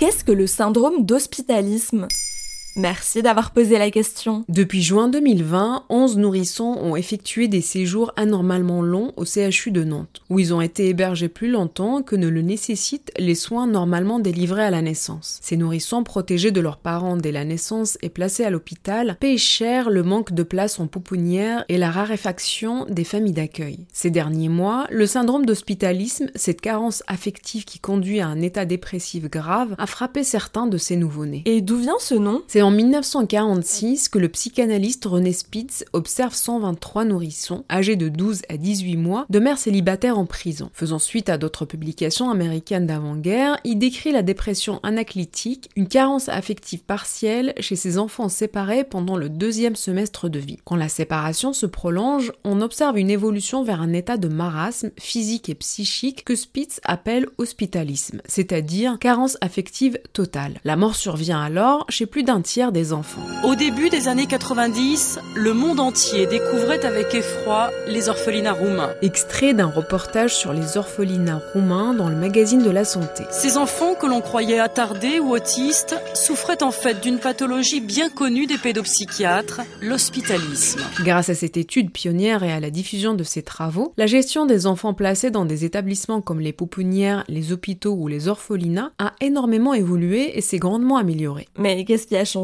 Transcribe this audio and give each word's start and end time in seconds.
Qu'est-ce 0.00 0.24
que 0.24 0.32
le 0.32 0.46
syndrome 0.46 1.04
d'hospitalisme? 1.04 2.08
Merci 2.76 3.20
d'avoir 3.20 3.50
posé 3.50 3.78
la 3.78 3.90
question. 3.90 4.44
Depuis 4.48 4.80
juin 4.80 5.08
2020, 5.08 5.86
11 5.88 6.18
nourrissons 6.18 6.78
ont 6.80 6.94
effectué 6.94 7.48
des 7.48 7.62
séjours 7.62 8.12
anormalement 8.16 8.80
longs 8.80 9.12
au 9.16 9.24
CHU 9.24 9.72
de 9.72 9.82
Nantes, 9.82 10.22
où 10.30 10.38
ils 10.38 10.54
ont 10.54 10.60
été 10.60 10.88
hébergés 10.88 11.28
plus 11.28 11.50
longtemps 11.50 12.02
que 12.02 12.14
ne 12.14 12.28
le 12.28 12.42
nécessitent 12.42 13.10
les 13.18 13.34
soins 13.34 13.66
normalement 13.66 14.20
délivrés 14.20 14.62
à 14.62 14.70
la 14.70 14.82
naissance. 14.82 15.40
Ces 15.42 15.56
nourrissons 15.56 16.04
protégés 16.04 16.52
de 16.52 16.60
leurs 16.60 16.78
parents 16.78 17.16
dès 17.16 17.32
la 17.32 17.44
naissance 17.44 17.98
et 18.02 18.08
placés 18.08 18.44
à 18.44 18.50
l'hôpital 18.50 19.16
payent 19.18 19.36
cher 19.36 19.90
le 19.90 20.04
manque 20.04 20.32
de 20.32 20.44
place 20.44 20.78
en 20.78 20.86
pouponnière 20.86 21.64
et 21.68 21.76
la 21.76 21.90
raréfaction 21.90 22.86
des 22.88 23.04
familles 23.04 23.32
d'accueil. 23.32 23.80
Ces 23.92 24.10
derniers 24.10 24.48
mois, 24.48 24.86
le 24.90 25.06
syndrome 25.06 25.44
d'hospitalisme, 25.44 26.30
cette 26.36 26.60
carence 26.60 27.02
affective 27.08 27.64
qui 27.64 27.80
conduit 27.80 28.20
à 28.20 28.28
un 28.28 28.40
état 28.40 28.64
dépressif 28.64 29.28
grave, 29.28 29.74
a 29.76 29.86
frappé 29.86 30.22
certains 30.22 30.68
de 30.68 30.78
ces 30.78 30.94
nouveau-nés. 30.94 31.42
Et 31.46 31.62
d'où 31.62 31.76
vient 31.76 31.98
ce 31.98 32.14
nom? 32.14 32.42
C'est 32.60 32.64
en 32.64 32.70
1946 32.72 34.10
que 34.10 34.18
le 34.18 34.28
psychanalyste 34.28 35.06
René 35.06 35.32
Spitz 35.32 35.82
observe 35.94 36.34
123 36.34 37.06
nourrissons 37.06 37.64
âgés 37.70 37.96
de 37.96 38.10
12 38.10 38.42
à 38.50 38.58
18 38.58 38.98
mois 38.98 39.24
de 39.30 39.38
mères 39.38 39.56
célibataires 39.56 40.18
en 40.18 40.26
prison. 40.26 40.68
Faisant 40.74 40.98
suite 40.98 41.30
à 41.30 41.38
d'autres 41.38 41.64
publications 41.64 42.28
américaines 42.28 42.86
d'avant-guerre, 42.86 43.56
il 43.64 43.78
décrit 43.78 44.12
la 44.12 44.20
dépression 44.20 44.78
anaclytique, 44.82 45.70
une 45.74 45.88
carence 45.88 46.28
affective 46.28 46.80
partielle 46.80 47.54
chez 47.60 47.76
ces 47.76 47.96
enfants 47.96 48.28
séparés 48.28 48.84
pendant 48.84 49.16
le 49.16 49.30
deuxième 49.30 49.74
semestre 49.74 50.28
de 50.28 50.38
vie. 50.38 50.58
Quand 50.66 50.76
la 50.76 50.90
séparation 50.90 51.54
se 51.54 51.64
prolonge, 51.64 52.30
on 52.44 52.60
observe 52.60 52.98
une 52.98 53.08
évolution 53.08 53.64
vers 53.64 53.80
un 53.80 53.94
état 53.94 54.18
de 54.18 54.28
marasme 54.28 54.90
physique 54.98 55.48
et 55.48 55.54
psychique 55.54 56.26
que 56.26 56.36
Spitz 56.36 56.82
appelle 56.84 57.26
hospitalisme, 57.38 58.20
c'est-à-dire 58.26 58.98
carence 58.98 59.38
affective 59.40 59.98
totale. 60.12 60.60
La 60.64 60.76
mort 60.76 60.94
survient 60.94 61.40
alors 61.40 61.86
chez 61.88 62.04
plus 62.04 62.22
d'un 62.22 62.42
tiers 62.50 62.72
des 62.72 62.92
enfants. 62.92 63.22
Au 63.44 63.54
début 63.54 63.90
des 63.90 64.08
années 64.08 64.26
90, 64.26 65.20
le 65.36 65.52
monde 65.52 65.78
entier 65.78 66.26
découvrait 66.26 66.84
avec 66.84 67.14
effroi 67.14 67.70
les 67.86 68.08
orphelinats 68.08 68.54
roumains. 68.54 68.90
Extrait 69.02 69.54
d'un 69.54 69.68
reportage 69.68 70.34
sur 70.34 70.52
les 70.52 70.76
orphelinats 70.76 71.40
roumains 71.52 71.94
dans 71.94 72.08
le 72.08 72.16
magazine 72.16 72.64
de 72.64 72.70
la 72.70 72.84
santé. 72.84 73.22
Ces 73.30 73.56
enfants 73.56 73.94
que 73.94 74.06
l'on 74.06 74.20
croyait 74.20 74.58
attardés 74.58 75.20
ou 75.20 75.30
autistes 75.30 75.94
souffraient 76.12 76.64
en 76.64 76.72
fait 76.72 77.00
d'une 77.00 77.18
pathologie 77.20 77.80
bien 77.80 78.08
connue 78.10 78.46
des 78.46 78.58
pédopsychiatres, 78.58 79.60
l'hospitalisme. 79.80 80.80
Grâce 81.04 81.28
à 81.28 81.36
cette 81.36 81.56
étude 81.56 81.92
pionnière 81.92 82.42
et 82.42 82.50
à 82.50 82.58
la 82.58 82.70
diffusion 82.70 83.14
de 83.14 83.22
ces 83.22 83.42
travaux, 83.42 83.92
la 83.96 84.08
gestion 84.08 84.44
des 84.44 84.66
enfants 84.66 84.92
placés 84.92 85.30
dans 85.30 85.44
des 85.44 85.64
établissements 85.64 86.20
comme 86.20 86.40
les 86.40 86.52
pouponnières, 86.52 87.22
les 87.28 87.52
hôpitaux 87.52 87.94
ou 87.94 88.08
les 88.08 88.26
orphelinats 88.26 88.90
a 88.98 89.12
énormément 89.20 89.72
évolué 89.72 90.36
et 90.36 90.40
s'est 90.40 90.58
grandement 90.58 90.96
améliorée. 90.96 91.46
Mais 91.56 91.84
qu'est-ce 91.84 92.08
qui 92.08 92.16
a 92.16 92.24
changé? 92.24 92.39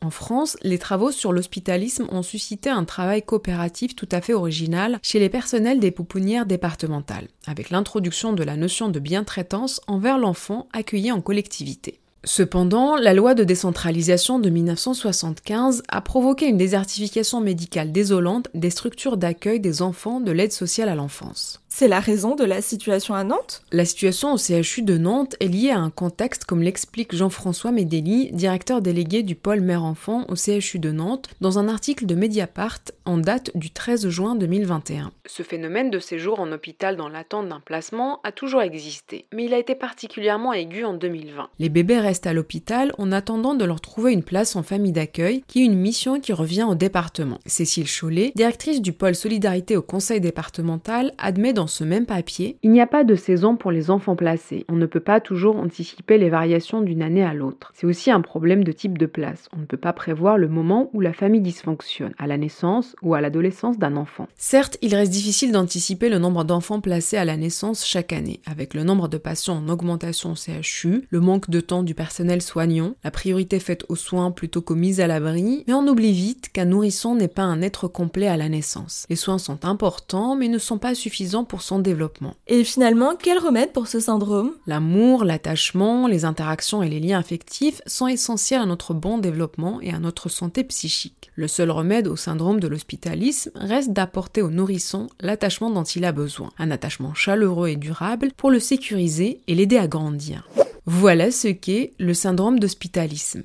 En 0.00 0.10
France, 0.10 0.56
les 0.62 0.78
travaux 0.78 1.10
sur 1.10 1.32
l'hospitalisme 1.32 2.06
ont 2.10 2.22
suscité 2.22 2.70
un 2.70 2.84
travail 2.84 3.22
coopératif 3.22 3.94
tout 3.94 4.08
à 4.10 4.20
fait 4.20 4.34
original 4.34 4.98
chez 5.02 5.18
les 5.18 5.28
personnels 5.28 5.80
des 5.80 5.90
pouponnières 5.90 6.46
départementales, 6.46 7.28
avec 7.46 7.70
l'introduction 7.70 8.32
de 8.32 8.42
la 8.42 8.56
notion 8.56 8.88
de 8.88 8.98
bientraitance 8.98 9.80
envers 9.86 10.18
l'enfant 10.18 10.68
accueilli 10.72 11.12
en 11.12 11.20
collectivité. 11.20 11.99
Cependant, 12.24 12.96
la 12.96 13.14
loi 13.14 13.34
de 13.34 13.44
décentralisation 13.44 14.38
de 14.38 14.50
1975 14.50 15.82
a 15.88 16.00
provoqué 16.02 16.46
une 16.48 16.58
désertification 16.58 17.40
médicale 17.40 17.92
désolante 17.92 18.48
des 18.52 18.68
structures 18.68 19.16
d'accueil 19.16 19.58
des 19.58 19.80
enfants 19.80 20.20
de 20.20 20.30
l'aide 20.30 20.52
sociale 20.52 20.90
à 20.90 20.94
l'enfance. 20.94 21.62
C'est 21.72 21.88
la 21.88 22.00
raison 22.00 22.34
de 22.34 22.44
la 22.44 22.60
situation 22.60 23.14
à 23.14 23.22
Nantes? 23.22 23.62
La 23.70 23.84
situation 23.84 24.34
au 24.34 24.36
CHU 24.36 24.82
de 24.82 24.98
Nantes 24.98 25.36
est 25.40 25.46
liée 25.46 25.70
à 25.70 25.78
un 25.78 25.88
contexte 25.88 26.44
comme 26.44 26.62
l'explique 26.62 27.14
Jean-François 27.14 27.70
Medeli, 27.70 28.30
directeur 28.32 28.82
délégué 28.82 29.22
du 29.22 29.36
pôle 29.36 29.60
mère-enfant 29.60 30.26
au 30.28 30.34
CHU 30.34 30.80
de 30.80 30.90
Nantes, 30.90 31.30
dans 31.40 31.58
un 31.58 31.68
article 31.68 32.06
de 32.06 32.16
Mediapart 32.16 32.80
en 33.04 33.18
date 33.18 33.52
du 33.54 33.70
13 33.70 34.08
juin 34.08 34.34
2021. 34.34 35.12
Ce 35.26 35.44
phénomène 35.44 35.90
de 35.90 36.00
séjour 36.00 36.40
en 36.40 36.50
hôpital 36.50 36.96
dans 36.96 37.08
l'attente 37.08 37.48
d'un 37.48 37.60
placement 37.60 38.20
a 38.24 38.32
toujours 38.32 38.62
existé, 38.62 39.26
mais 39.32 39.44
il 39.44 39.54
a 39.54 39.58
été 39.58 39.76
particulièrement 39.76 40.52
aigu 40.52 40.84
en 40.84 40.94
2020. 40.94 41.50
Les 41.60 41.68
bébés 41.68 42.00
restent 42.10 42.26
à 42.26 42.32
l'hôpital 42.32 42.90
en 42.98 43.12
attendant 43.12 43.54
de 43.54 43.64
leur 43.64 43.80
trouver 43.80 44.12
une 44.12 44.24
place 44.24 44.56
en 44.56 44.64
famille 44.64 44.90
d'accueil, 44.90 45.44
qui 45.46 45.62
est 45.62 45.66
une 45.66 45.78
mission 45.78 46.18
qui 46.18 46.32
revient 46.32 46.66
au 46.68 46.74
département. 46.74 47.38
Cécile 47.46 47.86
Chollet, 47.86 48.32
directrice 48.34 48.82
du 48.82 48.92
pôle 48.92 49.14
solidarité 49.14 49.76
au 49.76 49.82
conseil 49.82 50.20
départemental, 50.20 51.12
admet 51.18 51.52
dans 51.52 51.68
ce 51.68 51.84
même 51.84 52.06
papier 52.06 52.56
Il 52.64 52.72
n'y 52.72 52.80
a 52.80 52.88
pas 52.88 53.04
de 53.04 53.14
saison 53.14 53.54
pour 53.54 53.70
les 53.70 53.90
enfants 53.90 54.16
placés. 54.16 54.64
On 54.68 54.74
ne 54.74 54.86
peut 54.86 54.98
pas 54.98 55.20
toujours 55.20 55.54
anticiper 55.54 56.18
les 56.18 56.30
variations 56.30 56.80
d'une 56.80 57.00
année 57.00 57.22
à 57.22 57.32
l'autre. 57.32 57.70
C'est 57.76 57.86
aussi 57.86 58.10
un 58.10 58.22
problème 58.22 58.64
de 58.64 58.72
type 58.72 58.98
de 58.98 59.06
place. 59.06 59.48
On 59.56 59.60
ne 59.60 59.66
peut 59.66 59.76
pas 59.76 59.92
prévoir 59.92 60.36
le 60.36 60.48
moment 60.48 60.90
où 60.92 61.00
la 61.00 61.12
famille 61.12 61.40
dysfonctionne, 61.40 62.14
à 62.18 62.26
la 62.26 62.38
naissance 62.38 62.96
ou 63.02 63.14
à 63.14 63.20
l'adolescence 63.20 63.78
d'un 63.78 63.96
enfant. 63.96 64.26
Certes, 64.34 64.78
il 64.82 64.96
reste 64.96 65.12
difficile 65.12 65.52
d'anticiper 65.52 66.08
le 66.08 66.18
nombre 66.18 66.42
d'enfants 66.42 66.80
placés 66.80 67.18
à 67.18 67.24
la 67.24 67.36
naissance 67.36 67.86
chaque 67.86 68.12
année, 68.12 68.40
avec 68.46 68.74
le 68.74 68.82
nombre 68.82 69.06
de 69.06 69.16
patients 69.16 69.58
en 69.58 69.68
augmentation 69.68 70.32
au 70.32 70.34
CHU, 70.34 71.06
le 71.08 71.20
manque 71.20 71.50
de 71.50 71.60
temps 71.60 71.84
du 71.84 71.94
personnel 72.00 72.40
soignant, 72.40 72.94
la 73.04 73.10
priorité 73.10 73.60
faite 73.60 73.84
aux 73.90 73.94
soins 73.94 74.30
plutôt 74.30 74.62
qu'aux 74.62 74.74
mises 74.74 75.00
à 75.00 75.06
l'abri, 75.06 75.64
mais 75.66 75.74
on 75.74 75.86
oublie 75.86 76.14
vite 76.14 76.50
qu'un 76.50 76.64
nourrisson 76.64 77.14
n'est 77.14 77.28
pas 77.28 77.42
un 77.42 77.60
être 77.60 77.88
complet 77.88 78.26
à 78.26 78.38
la 78.38 78.48
naissance. 78.48 79.04
Les 79.10 79.16
soins 79.16 79.36
sont 79.36 79.66
importants, 79.66 80.34
mais 80.34 80.48
ne 80.48 80.56
sont 80.56 80.78
pas 80.78 80.94
suffisants 80.94 81.44
pour 81.44 81.60
son 81.60 81.78
développement. 81.78 82.36
Et 82.46 82.64
finalement, 82.64 83.16
quel 83.22 83.36
remède 83.36 83.72
pour 83.72 83.86
ce 83.86 84.00
syndrome? 84.00 84.52
L'amour, 84.66 85.26
l'attachement, 85.26 86.06
les 86.06 86.24
interactions 86.24 86.82
et 86.82 86.88
les 86.88 87.00
liens 87.00 87.18
affectifs 87.18 87.82
sont 87.84 88.06
essentiels 88.06 88.62
à 88.62 88.66
notre 88.66 88.94
bon 88.94 89.18
développement 89.18 89.82
et 89.82 89.92
à 89.92 89.98
notre 89.98 90.30
santé 90.30 90.64
psychique. 90.64 91.30
Le 91.34 91.48
seul 91.48 91.70
remède 91.70 92.08
au 92.08 92.16
syndrome 92.16 92.60
de 92.60 92.68
l'hospitalisme 92.68 93.50
reste 93.56 93.92
d'apporter 93.92 94.40
au 94.40 94.48
nourrisson 94.48 95.08
l'attachement 95.20 95.68
dont 95.68 95.84
il 95.84 96.06
a 96.06 96.12
besoin, 96.12 96.48
un 96.58 96.70
attachement 96.70 97.12
chaleureux 97.12 97.68
et 97.68 97.76
durable 97.76 98.30
pour 98.38 98.50
le 98.50 98.58
sécuriser 98.58 99.42
et 99.48 99.54
l'aider 99.54 99.76
à 99.76 99.86
grandir. 99.86 100.48
Voilà 100.86 101.30
ce 101.30 101.48
qu'est 101.48 101.92
le 101.98 102.14
syndrome 102.14 102.58
d'hospitalisme. 102.58 103.42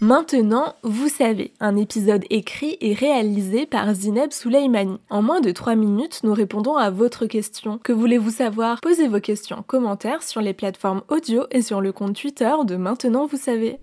Maintenant, 0.00 0.74
vous 0.82 1.08
savez, 1.08 1.54
un 1.60 1.76
épisode 1.76 2.24
écrit 2.28 2.76
et 2.80 2.92
réalisé 2.92 3.64
par 3.64 3.94
Zineb 3.94 4.32
Souleimani. 4.32 4.98
En 5.08 5.22
moins 5.22 5.40
de 5.40 5.50
3 5.50 5.76
minutes, 5.76 6.20
nous 6.24 6.34
répondons 6.34 6.76
à 6.76 6.90
votre 6.90 7.26
question. 7.26 7.78
Que 7.78 7.92
voulez-vous 7.92 8.30
savoir? 8.30 8.80
Posez 8.82 9.08
vos 9.08 9.20
questions 9.20 9.58
en 9.58 9.62
commentaire 9.62 10.22
sur 10.22 10.40
les 10.40 10.52
plateformes 10.52 11.02
audio 11.08 11.44
et 11.50 11.62
sur 11.62 11.80
le 11.80 11.92
compte 11.92 12.16
Twitter 12.20 12.52
de 12.66 12.76
Maintenant, 12.76 13.26
vous 13.26 13.38
savez. 13.38 13.78